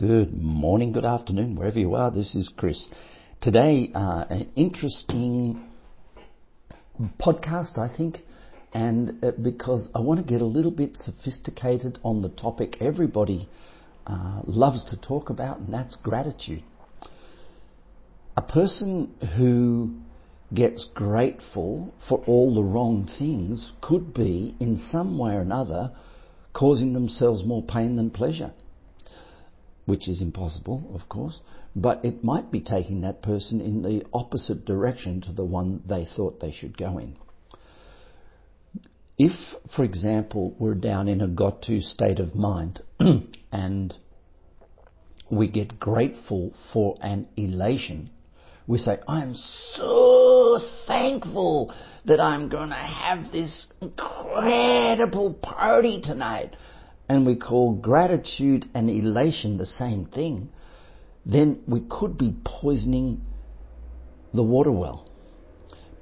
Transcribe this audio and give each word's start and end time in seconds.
Good 0.00 0.32
morning, 0.32 0.92
good 0.92 1.04
afternoon, 1.04 1.56
wherever 1.56 1.78
you 1.78 1.94
are. 1.94 2.10
This 2.10 2.34
is 2.34 2.48
Chris. 2.56 2.88
Today, 3.42 3.90
uh, 3.94 4.24
an 4.30 4.50
interesting 4.56 5.62
podcast, 7.20 7.76
I 7.76 7.94
think, 7.94 8.20
and 8.72 9.22
uh, 9.22 9.32
because 9.32 9.90
I 9.94 10.00
want 10.00 10.18
to 10.18 10.24
get 10.26 10.40
a 10.40 10.46
little 10.46 10.70
bit 10.70 10.96
sophisticated 10.96 11.98
on 12.02 12.22
the 12.22 12.30
topic 12.30 12.78
everybody 12.80 13.46
uh, 14.06 14.40
loves 14.46 14.84
to 14.84 14.96
talk 14.96 15.28
about, 15.28 15.58
and 15.58 15.74
that's 15.74 15.96
gratitude. 15.96 16.62
A 18.38 18.42
person 18.42 19.12
who 19.36 19.96
gets 20.54 20.88
grateful 20.94 21.92
for 22.08 22.24
all 22.26 22.54
the 22.54 22.64
wrong 22.64 23.06
things 23.18 23.72
could 23.82 24.14
be, 24.14 24.56
in 24.60 24.78
some 24.90 25.18
way 25.18 25.32
or 25.32 25.42
another, 25.42 25.92
causing 26.54 26.94
themselves 26.94 27.44
more 27.44 27.62
pain 27.62 27.96
than 27.96 28.08
pleasure 28.08 28.52
which 29.90 30.06
is 30.06 30.22
impossible, 30.22 30.88
of 30.94 31.08
course, 31.08 31.40
but 31.74 32.04
it 32.04 32.22
might 32.22 32.48
be 32.52 32.60
taking 32.60 33.00
that 33.00 33.20
person 33.22 33.60
in 33.60 33.82
the 33.82 34.04
opposite 34.12 34.64
direction 34.64 35.20
to 35.20 35.32
the 35.32 35.44
one 35.44 35.82
they 35.84 36.04
thought 36.04 36.38
they 36.38 36.52
should 36.52 36.78
go 36.78 36.96
in. 36.96 37.16
If, 39.18 39.32
for 39.74 39.84
example, 39.84 40.54
we're 40.60 40.76
down 40.76 41.08
in 41.08 41.20
a 41.20 41.26
got 41.26 41.62
to 41.62 41.80
state 41.80 42.20
of 42.20 42.36
mind 42.36 42.80
and 43.52 43.92
we 45.28 45.48
get 45.48 45.80
grateful 45.80 46.54
for 46.72 46.96
an 47.02 47.26
elation, 47.36 48.10
we 48.68 48.78
say, 48.78 48.96
I'm 49.08 49.34
so 49.34 50.60
thankful 50.86 51.74
that 52.04 52.20
I'm 52.20 52.48
going 52.48 52.68
to 52.68 52.76
have 52.76 53.32
this 53.32 53.66
incredible 53.80 55.34
party 55.34 56.00
tonight 56.00 56.54
and 57.10 57.26
we 57.26 57.34
call 57.34 57.72
gratitude 57.74 58.66
and 58.72 58.88
elation 58.88 59.56
the 59.56 59.66
same 59.66 60.06
thing, 60.06 60.48
then 61.26 61.60
we 61.66 61.80
could 61.90 62.16
be 62.16 62.32
poisoning 62.44 63.20
the 64.32 64.44
water 64.44 64.70
well. 64.70 65.10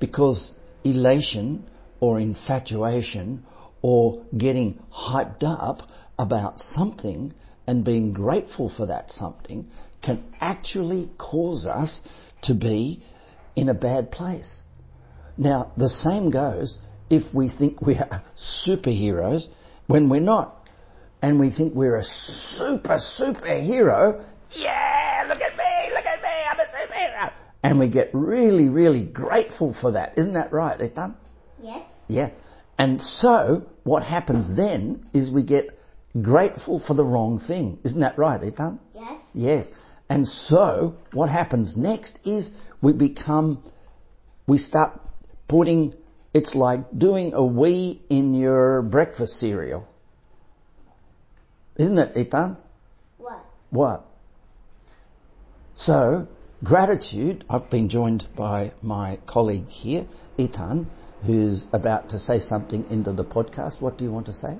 Because 0.00 0.50
elation 0.84 1.64
or 1.98 2.20
infatuation 2.20 3.42
or 3.80 4.22
getting 4.36 4.78
hyped 4.94 5.42
up 5.42 5.88
about 6.18 6.58
something 6.58 7.32
and 7.66 7.86
being 7.86 8.12
grateful 8.12 8.70
for 8.76 8.84
that 8.84 9.10
something 9.10 9.66
can 10.02 10.22
actually 10.42 11.10
cause 11.16 11.64
us 11.64 12.02
to 12.42 12.52
be 12.52 13.02
in 13.56 13.70
a 13.70 13.74
bad 13.74 14.10
place. 14.10 14.60
Now, 15.38 15.72
the 15.74 15.88
same 15.88 16.30
goes 16.30 16.76
if 17.08 17.32
we 17.32 17.48
think 17.48 17.80
we 17.80 17.94
are 17.94 18.22
superheroes 18.66 19.46
when 19.86 20.10
we're 20.10 20.20
not 20.20 20.57
and 21.22 21.40
we 21.40 21.50
think 21.50 21.74
we're 21.74 21.96
a 21.96 22.04
super, 22.04 22.98
superhero. 23.18 24.24
Yeah, 24.54 25.24
look 25.28 25.40
at 25.40 25.56
me, 25.56 25.94
look 25.94 26.06
at 26.06 26.22
me, 26.22 26.28
I'm 26.50 26.58
a 26.58 26.64
superhero. 26.64 27.32
And 27.62 27.78
we 27.78 27.88
get 27.88 28.10
really, 28.12 28.68
really 28.68 29.04
grateful 29.04 29.74
for 29.80 29.92
that. 29.92 30.16
Isn't 30.16 30.34
that 30.34 30.52
right, 30.52 30.80
Ethan? 30.80 31.14
Yes. 31.60 31.86
Yeah. 32.06 32.30
And 32.78 33.02
so, 33.02 33.66
what 33.82 34.04
happens 34.04 34.48
then 34.56 35.06
is 35.12 35.30
we 35.30 35.44
get 35.44 35.76
grateful 36.22 36.80
for 36.86 36.94
the 36.94 37.04
wrong 37.04 37.40
thing. 37.40 37.78
Isn't 37.84 38.00
that 38.00 38.16
right, 38.16 38.42
Ethan? 38.42 38.78
Yes. 38.94 39.20
Yes. 39.34 39.66
And 40.08 40.26
so, 40.26 40.94
what 41.12 41.28
happens 41.28 41.76
next 41.76 42.18
is 42.24 42.50
we 42.80 42.92
become, 42.92 43.62
we 44.46 44.58
start 44.58 45.00
putting, 45.48 45.94
it's 46.32 46.54
like 46.54 46.80
doing 46.96 47.34
a 47.34 47.44
wee 47.44 48.02
in 48.08 48.34
your 48.34 48.82
breakfast 48.82 49.34
cereal. 49.40 49.86
Isn't 51.78 51.96
it, 51.96 52.16
Ethan? 52.16 52.56
What? 53.18 53.44
What? 53.70 54.04
So, 55.76 56.26
gratitude, 56.64 57.44
I've 57.48 57.70
been 57.70 57.88
joined 57.88 58.26
by 58.36 58.72
my 58.82 59.20
colleague 59.28 59.68
here, 59.68 60.06
Ethan, 60.36 60.90
who's 61.24 61.66
about 61.72 62.10
to 62.10 62.18
say 62.18 62.40
something 62.40 62.84
into 62.90 63.12
the 63.12 63.24
podcast. 63.24 63.80
What 63.80 63.96
do 63.96 64.02
you 64.02 64.10
want 64.10 64.26
to 64.26 64.32
say? 64.32 64.58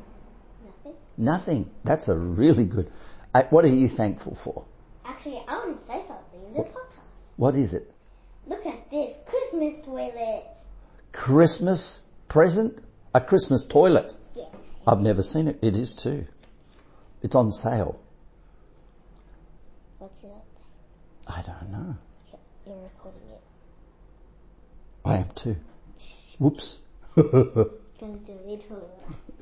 Nothing. 0.64 0.94
Nothing. 1.16 1.70
That's 1.84 2.08
a 2.08 2.14
really 2.14 2.66
good. 2.66 2.92
Uh, 3.34 3.42
what 3.50 3.64
are 3.64 3.74
you 3.74 3.88
thankful 3.88 4.38
for? 4.44 4.64
Actually, 5.04 5.42
I 5.48 5.54
want 5.58 5.76
to 5.76 5.86
say 5.86 6.04
something 6.06 6.46
in 6.46 6.52
the 6.54 6.68
podcast. 6.68 7.00
What 7.36 7.56
is 7.56 7.72
it? 7.72 7.92
Look 8.46 8.64
at 8.64 8.88
this 8.92 9.14
Christmas 9.28 9.84
toilet. 9.84 10.44
Christmas 11.12 11.98
present? 12.28 12.78
A 13.12 13.20
Christmas 13.20 13.64
toilet? 13.68 14.12
Yes. 14.36 14.54
I've 14.86 15.00
never 15.00 15.22
seen 15.22 15.48
it. 15.48 15.58
It 15.62 15.74
is 15.74 15.98
too. 16.00 16.26
It's 17.22 17.34
on 17.34 17.50
sale. 17.50 17.98
What's 19.98 20.20
it? 20.22 20.30
I 21.26 21.42
don't 21.42 21.70
know. 21.72 21.94
You're 22.66 22.76
recording 22.82 23.22
it. 23.30 23.42
I 25.04 25.16
am 25.18 25.30
too. 25.42 25.56
Whoops. 26.38 26.76
Gonna 27.16 28.18
delete 28.26 28.60
it. 28.60 28.88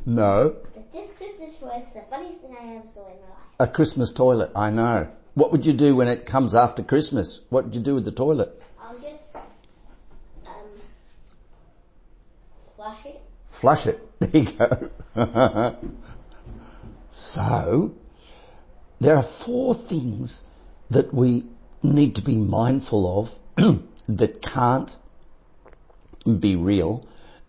no. 0.06 0.54
But 0.74 0.92
this 0.92 1.10
Christmas 1.18 1.54
toilet 1.60 1.84
is 1.88 1.94
the 1.94 2.02
funniest 2.08 2.40
thing 2.40 2.56
I 2.58 2.76
ever 2.76 2.86
saw 2.94 3.06
in 3.08 3.20
my 3.20 3.28
life. 3.28 3.42
A 3.60 3.68
Christmas 3.68 4.12
toilet, 4.16 4.50
I 4.56 4.70
know. 4.70 5.08
What 5.34 5.52
would 5.52 5.66
you 5.66 5.74
do 5.74 5.94
when 5.94 6.08
it 6.08 6.24
comes 6.24 6.54
after 6.54 6.82
Christmas? 6.82 7.40
What 7.50 7.64
would 7.66 7.74
you 7.74 7.82
do 7.82 7.94
with 7.94 8.04
the 8.06 8.12
toilet? 8.12 8.58
I'll 8.80 8.94
just 8.94 9.22
um 10.46 10.80
flush 12.76 13.04
it. 13.04 13.20
Flush 13.60 13.86
it. 13.86 14.00
There 14.18 14.30
you 14.32 14.48
go. 14.56 14.88
so, 17.16 17.92
there 19.00 19.16
are 19.16 19.28
four 19.44 19.74
things 19.88 20.40
that 20.90 21.14
we 21.14 21.46
need 21.82 22.14
to 22.16 22.22
be 22.22 22.36
mindful 22.36 23.30
of 23.56 23.76
that 24.08 24.42
can't 24.42 24.90
be 26.40 26.56
real, 26.56 27.06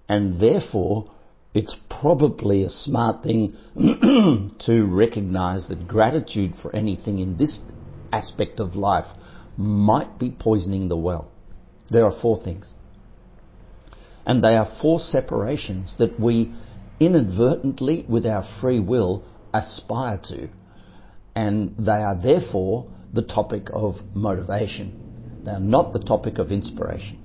and 0.07 0.39
therefore 0.39 1.11
it's 1.53 1.75
probably 1.89 2.63
a 2.63 2.69
smart 2.69 3.23
thing 3.23 3.51
to 4.59 4.85
recognize 4.85 5.67
that 5.67 5.87
gratitude 5.87 6.53
for 6.61 6.73
anything 6.75 7.19
in 7.19 7.37
this 7.37 7.59
aspect 8.13 8.59
of 8.59 8.75
life 8.75 9.07
might 9.57 10.17
be 10.19 10.31
poisoning 10.31 10.87
the 10.87 10.95
well. 10.95 11.31
There 11.89 12.05
are 12.05 12.21
four 12.21 12.41
things. 12.41 12.67
And 14.25 14.43
they 14.43 14.55
are 14.55 14.69
four 14.81 14.99
separations 14.99 15.95
that 15.99 16.19
we 16.19 16.53
inadvertently, 16.99 18.05
with 18.07 18.25
our 18.25 18.43
free 18.61 18.79
will, 18.79 19.23
aspire 19.57 20.19
to. 20.29 20.49
And 21.35 21.75
they 21.77 21.91
are 21.91 22.19
therefore 22.21 22.87
the 23.13 23.21
topic 23.21 23.67
of 23.71 23.95
motivation. 24.13 24.93
They 25.45 25.51
are 25.51 25.59
not 25.59 25.93
the 25.93 25.99
topic 25.99 26.39
of 26.39 26.51
inspiration. 26.51 27.19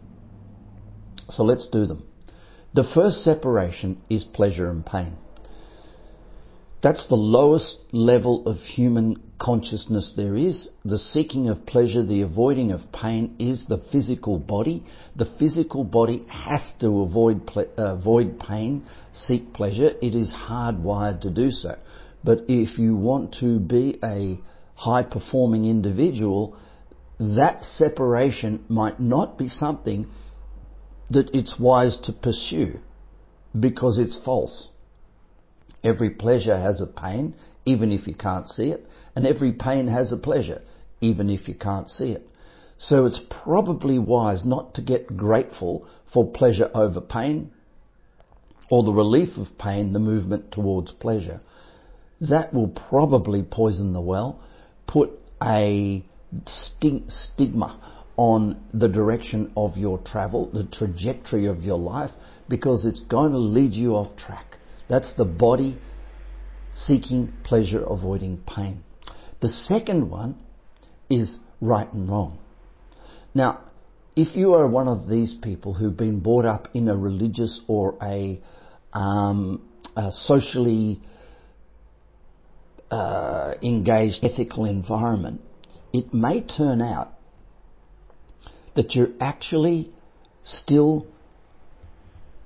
So 1.30 1.42
let's 1.44 1.68
do 1.68 1.86
them. 1.86 2.04
The 2.74 2.84
first 2.94 3.22
separation 3.24 4.00
is 4.08 4.24
pleasure 4.24 4.70
and 4.70 4.84
pain. 4.84 5.16
That's 6.82 7.06
the 7.06 7.14
lowest 7.14 7.78
level 7.92 8.46
of 8.46 8.56
human 8.58 9.22
consciousness 9.40 10.14
there 10.16 10.34
is. 10.34 10.68
The 10.84 10.98
seeking 10.98 11.48
of 11.48 11.64
pleasure, 11.64 12.02
the 12.02 12.22
avoiding 12.22 12.72
of 12.72 12.80
pain 12.92 13.36
is 13.38 13.66
the 13.66 13.78
physical 13.92 14.38
body. 14.38 14.84
The 15.14 15.30
physical 15.38 15.84
body 15.84 16.24
has 16.28 16.72
to 16.80 17.02
avoid, 17.02 17.46
ple- 17.46 17.70
uh, 17.78 17.94
avoid 17.94 18.40
pain, 18.40 18.84
seek 19.12 19.52
pleasure. 19.52 19.90
It 20.02 20.16
is 20.16 20.32
hardwired 20.32 21.20
to 21.20 21.30
do 21.30 21.52
so. 21.52 21.76
But 22.24 22.44
if 22.48 22.78
you 22.78 22.96
want 22.96 23.34
to 23.40 23.58
be 23.58 23.98
a 24.02 24.38
high 24.74 25.02
performing 25.02 25.64
individual, 25.64 26.56
that 27.18 27.64
separation 27.64 28.64
might 28.68 29.00
not 29.00 29.38
be 29.38 29.48
something 29.48 30.06
that 31.10 31.30
it's 31.34 31.58
wise 31.58 31.96
to 32.04 32.12
pursue 32.12 32.78
because 33.58 33.98
it's 33.98 34.18
false. 34.24 34.68
Every 35.84 36.10
pleasure 36.10 36.56
has 36.56 36.80
a 36.80 36.86
pain, 36.86 37.34
even 37.64 37.92
if 37.92 38.06
you 38.06 38.14
can't 38.14 38.46
see 38.46 38.68
it, 38.68 38.86
and 39.14 39.26
every 39.26 39.52
pain 39.52 39.88
has 39.88 40.12
a 40.12 40.16
pleasure, 40.16 40.62
even 41.00 41.28
if 41.28 41.48
you 41.48 41.54
can't 41.54 41.88
see 41.88 42.12
it. 42.12 42.26
So 42.78 43.04
it's 43.04 43.20
probably 43.44 43.98
wise 43.98 44.44
not 44.44 44.74
to 44.74 44.82
get 44.82 45.16
grateful 45.16 45.86
for 46.12 46.30
pleasure 46.30 46.70
over 46.74 47.00
pain 47.00 47.52
or 48.70 48.82
the 48.82 48.92
relief 48.92 49.36
of 49.36 49.58
pain, 49.58 49.92
the 49.92 49.98
movement 49.98 50.50
towards 50.50 50.92
pleasure. 50.92 51.40
That 52.28 52.54
will 52.54 52.68
probably 52.68 53.42
poison 53.42 53.92
the 53.92 54.00
well, 54.00 54.40
put 54.86 55.10
a 55.42 56.04
stigma 56.46 57.80
on 58.16 58.62
the 58.72 58.88
direction 58.88 59.52
of 59.56 59.76
your 59.76 59.98
travel, 59.98 60.48
the 60.52 60.64
trajectory 60.64 61.46
of 61.46 61.64
your 61.64 61.78
life, 61.78 62.12
because 62.48 62.86
it's 62.86 63.00
going 63.00 63.32
to 63.32 63.38
lead 63.38 63.72
you 63.72 63.94
off 63.94 64.16
track. 64.16 64.58
That's 64.88 65.12
the 65.14 65.24
body 65.24 65.78
seeking 66.72 67.32
pleasure, 67.42 67.82
avoiding 67.82 68.38
pain. 68.46 68.84
The 69.40 69.48
second 69.48 70.08
one 70.08 70.36
is 71.10 71.38
right 71.60 71.92
and 71.92 72.08
wrong. 72.08 72.38
Now, 73.34 73.62
if 74.14 74.36
you 74.36 74.54
are 74.54 74.68
one 74.68 74.86
of 74.86 75.08
these 75.08 75.34
people 75.34 75.74
who've 75.74 75.96
been 75.96 76.20
brought 76.20 76.44
up 76.44 76.68
in 76.72 76.88
a 76.88 76.96
religious 76.96 77.62
or 77.66 77.96
a, 78.00 78.40
um, 78.92 79.68
a 79.96 80.12
socially 80.12 81.00
uh, 82.92 83.54
engaged 83.62 84.22
ethical 84.22 84.66
environment, 84.66 85.40
it 85.94 86.12
may 86.12 86.42
turn 86.42 86.82
out 86.82 87.14
that 88.76 88.94
you're 88.94 89.12
actually 89.18 89.90
still, 90.44 91.06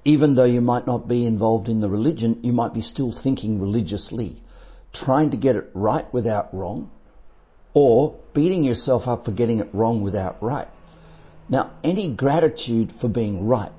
even 0.05 0.37
though 0.37 0.45
you 0.45 0.61
might 0.61 0.87
not 0.87 1.09
be 1.09 1.27
involved 1.27 1.69
in 1.69 1.81
the 1.81 1.89
religion, 1.89 2.39
you 2.45 2.53
might 2.53 2.73
be 2.73 2.81
still 2.81 3.13
thinking 3.25 3.61
religiously, 3.61 4.41
trying 4.95 5.33
to 5.33 5.37
get 5.37 5.57
it 5.57 5.69
right 5.75 6.13
without 6.15 6.55
wrong, 6.55 6.93
or 7.75 8.17
beating 8.33 8.63
yourself 8.63 9.03
up 9.09 9.25
for 9.25 9.33
getting 9.33 9.59
it 9.59 9.69
wrong 9.75 10.01
without 10.01 10.41
right. 10.41 10.69
Now, 11.49 11.73
any 11.83 12.15
gratitude 12.15 12.93
for 13.01 13.09
being 13.09 13.49
right, 13.49 13.73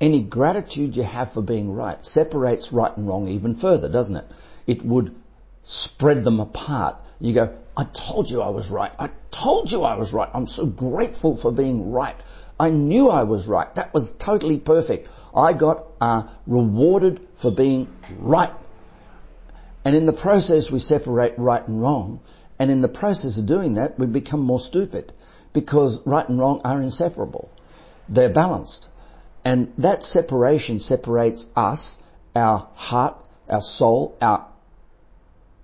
any 0.00 0.22
gratitude 0.22 0.94
you 0.94 1.02
have 1.02 1.32
for 1.32 1.42
being 1.42 1.72
right, 1.72 1.98
separates 2.04 2.68
right 2.70 2.96
and 2.96 3.08
wrong 3.08 3.26
even 3.26 3.56
further, 3.56 3.88
doesn't 3.88 4.16
it? 4.16 4.24
It 4.68 4.84
would 4.84 5.16
spread 5.70 6.24
them 6.24 6.40
apart. 6.40 6.96
You 7.20 7.34
go, 7.34 7.56
I 7.76 7.86
told 8.08 8.28
you 8.28 8.40
I 8.40 8.50
was 8.50 8.68
right. 8.70 8.90
I 8.98 9.10
told 9.30 9.70
you 9.70 9.82
I 9.82 9.96
was 9.96 10.12
right. 10.12 10.28
I'm 10.34 10.48
so 10.48 10.66
grateful 10.66 11.38
for 11.40 11.52
being 11.52 11.92
right. 11.92 12.16
I 12.58 12.70
knew 12.70 13.08
I 13.08 13.22
was 13.22 13.46
right. 13.46 13.72
That 13.76 13.94
was 13.94 14.12
totally 14.24 14.58
perfect. 14.58 15.08
I 15.34 15.52
got 15.52 15.86
uh, 16.00 16.24
rewarded 16.46 17.20
for 17.40 17.54
being 17.54 17.88
right. 18.18 18.52
And 19.84 19.94
in 19.94 20.06
the 20.06 20.12
process, 20.12 20.68
we 20.70 20.80
separate 20.80 21.38
right 21.38 21.66
and 21.66 21.80
wrong. 21.80 22.20
And 22.58 22.70
in 22.70 22.82
the 22.82 22.88
process 22.88 23.38
of 23.38 23.46
doing 23.46 23.74
that, 23.74 23.98
we 23.98 24.06
become 24.06 24.40
more 24.40 24.60
stupid 24.60 25.12
because 25.54 26.00
right 26.04 26.28
and 26.28 26.38
wrong 26.38 26.60
are 26.64 26.82
inseparable. 26.82 27.48
They're 28.08 28.32
balanced. 28.32 28.88
And 29.44 29.72
that 29.78 30.02
separation 30.02 30.80
separates 30.80 31.46
us, 31.56 31.96
our 32.34 32.68
heart, 32.74 33.16
our 33.48 33.62
soul, 33.62 34.18
our 34.20 34.49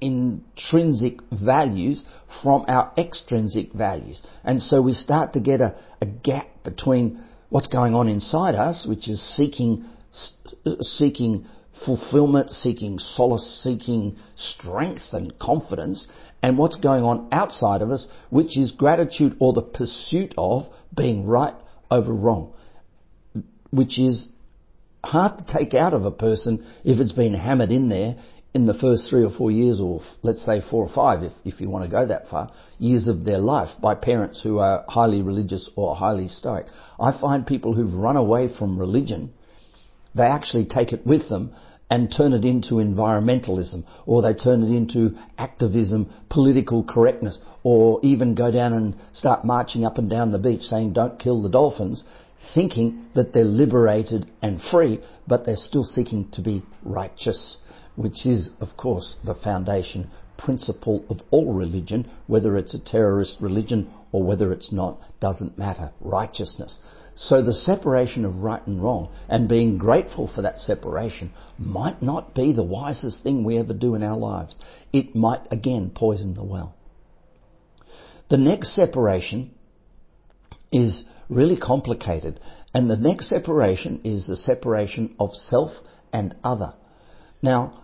intrinsic 0.00 1.20
values 1.30 2.04
from 2.42 2.64
our 2.68 2.92
extrinsic 2.98 3.72
values. 3.72 4.22
And 4.44 4.62
so 4.62 4.82
we 4.82 4.92
start 4.92 5.32
to 5.34 5.40
get 5.40 5.60
a, 5.60 5.74
a 6.00 6.06
gap 6.06 6.48
between 6.64 7.22
what's 7.48 7.66
going 7.66 7.94
on 7.94 8.08
inside 8.08 8.54
us, 8.54 8.86
which 8.88 9.08
is 9.08 9.20
seeking, 9.36 9.84
seeking 10.80 11.46
fulfillment, 11.84 12.50
seeking 12.50 12.98
solace, 12.98 13.62
seeking 13.62 14.16
strength 14.34 15.12
and 15.12 15.38
confidence, 15.38 16.06
and 16.42 16.58
what's 16.58 16.76
going 16.76 17.04
on 17.04 17.28
outside 17.32 17.82
of 17.82 17.90
us, 17.90 18.06
which 18.30 18.56
is 18.56 18.72
gratitude 18.72 19.36
or 19.40 19.52
the 19.52 19.62
pursuit 19.62 20.34
of 20.36 20.64
being 20.94 21.26
right 21.26 21.54
over 21.90 22.12
wrong, 22.12 22.52
which 23.70 23.98
is 23.98 24.28
hard 25.04 25.38
to 25.38 25.52
take 25.52 25.72
out 25.72 25.94
of 25.94 26.04
a 26.04 26.10
person 26.10 26.66
if 26.84 26.98
it's 26.98 27.12
been 27.12 27.34
hammered 27.34 27.70
in 27.70 27.88
there 27.88 28.16
in 28.54 28.64
the 28.64 28.74
first 28.74 29.10
three 29.10 29.22
or 29.22 29.30
four 29.30 29.50
years, 29.50 29.80
or 29.80 30.00
let's 30.22 30.44
say 30.44 30.62
four 30.70 30.82
or 30.82 30.88
five, 30.88 31.22
if, 31.22 31.32
if 31.44 31.60
you 31.60 31.68
want 31.68 31.84
to 31.84 31.90
go 31.90 32.06
that 32.06 32.26
far, 32.28 32.50
years 32.78 33.06
of 33.06 33.22
their 33.22 33.38
life 33.38 33.68
by 33.82 33.94
parents 33.94 34.40
who 34.42 34.58
are 34.58 34.82
highly 34.88 35.20
religious 35.20 35.68
or 35.76 35.94
highly 35.94 36.26
stoic. 36.26 36.64
I 36.98 37.12
find 37.20 37.46
people 37.46 37.74
who've 37.74 37.92
run 37.92 38.16
away 38.16 38.48
from 38.48 38.78
religion, 38.78 39.34
they 40.14 40.24
actually 40.24 40.64
take 40.64 40.94
it 40.94 41.06
with 41.06 41.28
them 41.28 41.52
and 41.90 42.10
turn 42.10 42.32
it 42.32 42.44
into 42.44 42.76
environmentalism, 42.76 43.84
or 44.06 44.22
they 44.22 44.32
turn 44.32 44.62
it 44.62 44.74
into 44.74 45.16
activism, 45.36 46.10
political 46.30 46.82
correctness, 46.82 47.38
or 47.62 48.00
even 48.02 48.34
go 48.34 48.50
down 48.50 48.72
and 48.72 48.96
start 49.12 49.44
marching 49.44 49.84
up 49.84 49.98
and 49.98 50.08
down 50.08 50.32
the 50.32 50.38
beach 50.38 50.62
saying, 50.62 50.94
don't 50.94 51.18
kill 51.18 51.42
the 51.42 51.48
dolphins, 51.48 52.02
thinking 52.54 53.04
that 53.14 53.32
they're 53.32 53.44
liberated 53.44 54.26
and 54.42 54.60
free, 54.62 54.98
but 55.28 55.44
they're 55.44 55.56
still 55.56 55.84
seeking 55.84 56.28
to 56.30 56.40
be 56.40 56.62
righteous 56.82 57.58
which 57.96 58.26
is, 58.26 58.50
of 58.60 58.76
course, 58.76 59.16
the 59.24 59.34
foundation 59.34 60.10
principle 60.36 61.04
of 61.08 61.20
all 61.30 61.52
religion, 61.52 62.10
whether 62.26 62.56
it's 62.56 62.74
a 62.74 62.78
terrorist 62.78 63.38
religion 63.40 63.90
or 64.12 64.22
whether 64.22 64.52
it's 64.52 64.70
not, 64.70 65.00
doesn't 65.20 65.58
matter. 65.58 65.90
Righteousness. 66.00 66.78
So 67.14 67.42
the 67.42 67.54
separation 67.54 68.26
of 68.26 68.42
right 68.42 68.64
and 68.66 68.82
wrong 68.82 69.08
and 69.28 69.48
being 69.48 69.78
grateful 69.78 70.28
for 70.32 70.42
that 70.42 70.60
separation 70.60 71.32
might 71.58 72.02
not 72.02 72.34
be 72.34 72.52
the 72.52 72.62
wisest 72.62 73.22
thing 73.22 73.42
we 73.42 73.58
ever 73.58 73.72
do 73.72 73.94
in 73.94 74.02
our 74.02 74.18
lives. 74.18 74.56
It 74.92 75.16
might 75.16 75.40
again 75.50 75.90
poison 75.94 76.34
the 76.34 76.44
well. 76.44 76.74
The 78.28 78.36
next 78.36 78.74
separation 78.74 79.52
is 80.70 81.04
really 81.30 81.56
complicated 81.56 82.38
and 82.74 82.90
the 82.90 82.96
next 82.96 83.30
separation 83.30 84.02
is 84.04 84.26
the 84.26 84.36
separation 84.36 85.14
of 85.18 85.32
self 85.32 85.70
and 86.12 86.34
other. 86.44 86.74
Now, 87.40 87.82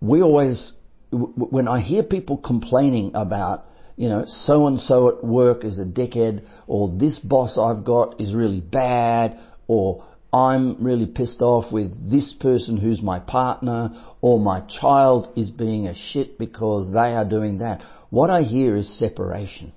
we 0.00 0.22
always, 0.22 0.72
when 1.10 1.68
I 1.68 1.80
hear 1.80 2.02
people 2.02 2.38
complaining 2.38 3.12
about, 3.14 3.66
you 3.96 4.08
know, 4.08 4.24
so 4.26 4.66
and 4.66 4.80
so 4.80 5.08
at 5.08 5.24
work 5.24 5.64
is 5.64 5.78
a 5.78 5.84
dickhead, 5.84 6.44
or 6.66 6.88
this 6.96 7.18
boss 7.18 7.58
I've 7.58 7.84
got 7.84 8.20
is 8.20 8.34
really 8.34 8.60
bad, 8.60 9.38
or 9.66 10.04
I'm 10.32 10.82
really 10.82 11.06
pissed 11.06 11.42
off 11.42 11.72
with 11.72 12.10
this 12.10 12.32
person 12.40 12.78
who's 12.78 13.02
my 13.02 13.18
partner, 13.18 13.90
or 14.22 14.38
my 14.40 14.60
child 14.80 15.32
is 15.36 15.50
being 15.50 15.86
a 15.86 15.94
shit 15.94 16.38
because 16.38 16.92
they 16.92 17.14
are 17.14 17.28
doing 17.28 17.58
that. 17.58 17.82
What 18.08 18.30
I 18.30 18.42
hear 18.42 18.76
is 18.76 18.98
separation. 18.98 19.72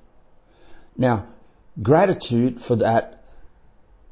Now, 0.95 1.27
gratitude 1.81 2.59
for 2.67 2.77
that 2.77 3.23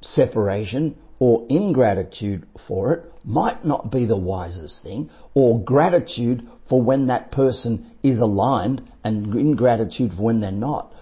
separation 0.02 0.98
or 1.20 1.46
ingratitude 1.50 2.48
for 2.68 2.94
it 2.94 3.11
might 3.24 3.64
not 3.66 3.92
be 3.92 4.06
the 4.06 4.18
wisest 4.18 4.84
thing, 4.84 5.10
or 5.34 5.64
gratitude 5.64 6.48
for 6.68 6.82
when 6.82 7.08
that 7.08 7.32
person 7.32 7.92
is 8.04 8.20
aligned 8.20 8.82
and 9.04 9.36
ingratitude 9.36 10.12
for 10.16 10.24
when 10.24 10.42
they're 10.42 10.52
not. 10.52 10.94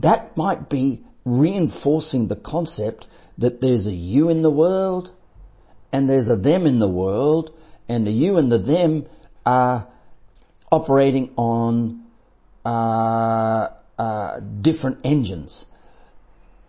That 0.00 0.36
might 0.36 0.68
be 0.68 1.04
reinforcing 1.24 2.28
the 2.28 2.36
concept 2.36 3.06
that 3.38 3.60
there's 3.60 3.86
a 3.86 3.92
you 3.92 4.28
in 4.28 4.42
the 4.42 4.50
world 4.50 5.10
and 5.92 6.08
there's 6.08 6.28
a 6.28 6.36
them 6.36 6.66
in 6.66 6.78
the 6.78 6.88
world, 6.88 7.50
and 7.88 8.06
the 8.06 8.10
you 8.10 8.36
and 8.36 8.52
the 8.52 8.58
them 8.58 9.06
are 9.46 9.88
operating 10.70 11.30
on 11.36 12.04
uh, 12.64 13.70
uh, 13.98 14.40
different 14.60 14.98
engines. 15.04 15.64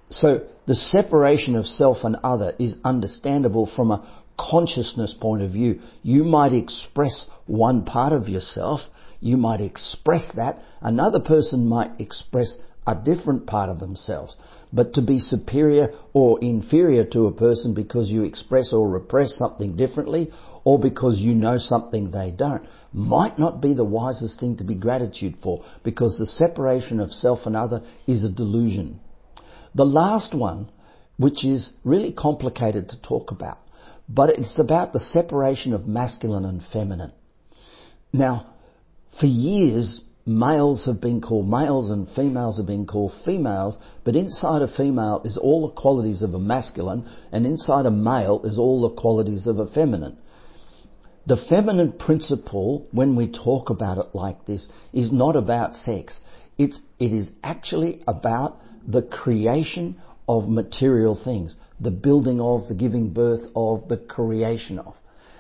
So 0.10 0.48
the 0.66 0.76
separation 0.76 1.56
of 1.56 1.66
self 1.66 1.98
and 2.04 2.16
other 2.24 2.54
is 2.58 2.78
understandable 2.84 3.70
from 3.76 3.92
a 3.92 4.10
consciousness 4.39 5.13
point 5.19 5.41
of 5.41 5.51
view. 5.51 5.80
You 6.01 6.24
might 6.24 6.53
express 6.53 7.25
one 7.45 7.83
part 7.83 8.13
of 8.13 8.30
yourself, 8.30 8.81
you 9.19 9.38
might 9.38 9.62
express 9.62 10.31
that, 10.36 10.59
another 10.81 11.19
person 11.19 11.68
might 11.68 11.99
express 11.99 12.56
a 12.87 12.95
different 12.95 13.45
part 13.45 13.69
of 13.69 13.80
themselves. 13.80 14.35
But 14.71 14.94
to 14.94 15.02
be 15.02 15.19
superior 15.19 15.94
or 16.14 16.40
inferior 16.42 17.04
to 17.06 17.28
a 17.28 17.31
person 17.31 17.73
because 17.73 18.09
you 18.09 18.23
express 18.23 18.71
or 18.73 18.87
repress 18.87 19.35
something 19.35 19.75
differently 19.75 20.31
or 20.64 20.80
because 20.80 21.19
you 21.19 21.33
know 21.33 21.57
something 21.57 22.11
they 22.11 22.31
don't 22.31 22.64
might 22.94 23.37
not 23.37 23.61
be 23.61 23.73
the 23.73 23.83
wisest 23.83 24.40
thing 24.40 24.57
to 24.57 24.64
be 24.64 24.75
gratitude 24.75 25.35
for 25.44 25.64
because 25.83 26.18
the 26.18 26.25
separation 26.25 26.99
of 26.99 27.11
self 27.11 27.45
and 27.45 27.56
other 27.56 27.81
is 28.07 28.23
a 28.23 28.30
delusion. 28.30 28.99
The 29.75 29.85
last 29.85 30.33
one, 30.33 30.69
which 31.18 31.45
is 31.45 31.69
really 31.83 32.11
complicated 32.11 32.90
to 32.90 33.02
talk 33.02 33.31
about, 33.31 33.59
but 34.09 34.31
it's 34.31 34.59
about 34.59 34.92
the 34.92 34.99
separation 34.99 35.71
of 35.71 35.87
masculine 35.87 36.44
and 36.44 36.63
feminine. 36.73 37.11
Now, 38.11 38.56
for 39.19 39.28
years, 39.28 40.01
males 40.25 40.85
have 40.85 40.99
been 40.99 41.21
called 41.21 41.47
males 41.47 41.92
and 41.92 42.07
females 42.16 42.57
have 42.57 42.66
been 42.66 42.87
called 42.87 43.13
females, 43.23 43.78
but 44.04 44.16
inside 44.16 44.63
a 44.63 44.68
female 44.68 45.21
is 45.23 45.37
all 45.37 45.68
the 45.68 45.73
qualities 45.73 46.23
of 46.23 46.33
a 46.33 46.39
masculine, 46.39 47.07
and 47.31 47.45
inside 47.45 47.85
a 47.85 47.92
male 47.92 48.42
is 48.44 48.57
all 48.57 48.81
the 48.81 48.95
qualities 48.99 49.45
of 49.45 49.59
a 49.59 49.68
feminine. 49.68 50.18
The 51.28 51.37
feminine 51.47 51.92
principle, 51.92 52.87
when 52.92 53.16
we 53.16 53.31
talk 53.31 53.69
about 53.69 53.99
it 53.99 54.16
like 54.16 54.47
this, 54.47 54.68
is 54.92 55.11
not 55.11 55.35
about 55.35 55.75
sex. 55.75 56.19
It's, 56.57 56.80
it 56.99 57.13
is 57.13 57.31
actually 57.44 58.01
about 58.07 58.57
the 58.87 59.04
creation 59.04 60.01
of 60.30 60.48
material 60.48 61.19
things, 61.21 61.56
the 61.80 61.90
building 61.90 62.40
of, 62.40 62.68
the 62.68 62.76
giving 62.76 63.09
birth 63.09 63.42
of, 63.56 63.88
the 63.88 63.98
creation 63.98 64.78
of. 64.78 64.94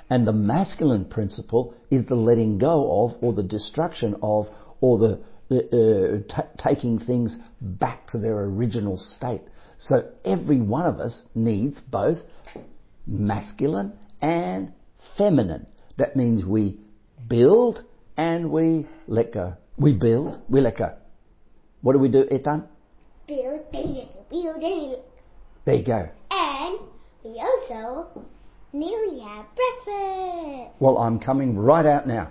And 0.09 0.27
the 0.27 0.33
masculine 0.33 1.05
principle 1.05 1.75
is 1.91 2.07
the 2.07 2.15
letting 2.15 2.57
go 2.57 3.05
of, 3.05 3.23
or 3.23 3.31
the 3.31 3.43
destruction 3.43 4.15
of, 4.23 4.47
or 4.81 4.97
the, 4.97 5.19
uh, 5.51 6.35
t- 6.35 6.49
taking 6.57 6.97
things 6.97 7.37
back 7.61 8.07
to 8.07 8.17
their 8.17 8.39
original 8.39 8.97
state. 8.97 9.43
So 9.77 10.09
every 10.25 10.59
one 10.59 10.87
of 10.87 10.99
us 10.99 11.21
needs 11.35 11.79
both 11.79 12.17
masculine 13.05 13.93
and 14.23 14.73
feminine. 15.19 15.67
That 15.97 16.15
means 16.15 16.43
we 16.43 16.77
build 17.27 17.83
and 18.17 18.51
we 18.51 18.87
let 19.05 19.33
go. 19.33 19.53
We 19.77 19.93
build, 19.93 20.39
we 20.49 20.61
let 20.61 20.77
go. 20.77 20.95
What 21.81 21.93
do 21.93 21.99
we 21.99 22.09
do, 22.09 22.23
Ethan? 22.31 22.63
Build 23.27 23.61
a 23.71 23.77
little, 23.77 24.18
build 24.18 24.18
little. 24.31 25.03
There 25.65 25.75
you 25.75 25.83
go. 25.85 26.09
And 26.31 26.79
we 27.23 27.39
also 27.41 28.07
nearly 28.73 29.19
have 29.19 29.45
breakfast. 29.55 30.75
Well, 30.79 30.97
I'm 30.97 31.19
coming 31.19 31.57
right 31.57 31.85
out 31.85 32.07
now. 32.07 32.29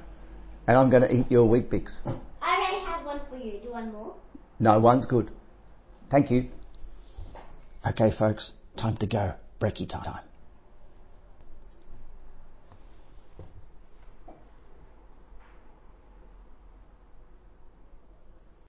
and 0.66 0.76
I'm 0.76 0.90
going 0.90 1.02
to 1.02 1.12
eat 1.12 1.30
your 1.30 1.48
Weet-Bix. 1.48 1.98
I 2.42 2.56
already 2.56 2.84
have 2.84 3.04
one 3.06 3.20
for 3.30 3.36
you. 3.36 3.58
Do 3.62 3.72
one 3.72 3.90
more? 3.92 4.14
No, 4.60 4.78
one's 4.78 5.06
good. 5.06 5.30
Thank 6.10 6.30
you. 6.30 6.48
Okay, 7.86 8.10
folks, 8.18 8.52
time 8.76 8.96
to 8.98 9.06
go. 9.06 9.32
Brekkie 9.60 9.88
time. 9.88 10.20